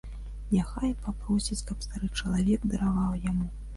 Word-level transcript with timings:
Няхай 0.53 0.95
папросіць, 1.07 1.59
каб 1.67 1.77
стары 1.89 2.07
чалавек 2.23 2.67
дараваў 2.73 3.13
яму. 3.31 3.51